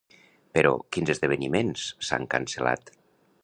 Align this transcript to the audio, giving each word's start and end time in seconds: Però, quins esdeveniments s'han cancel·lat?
Però, 0.57 0.71
quins 0.95 1.11
esdeveniments 1.15 1.85
s'han 2.09 2.27
cancel·lat? 2.35 2.95